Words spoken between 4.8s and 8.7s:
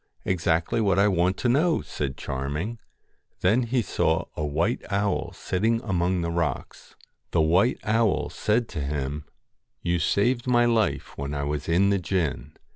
owl sitting among the rocks. The white owl said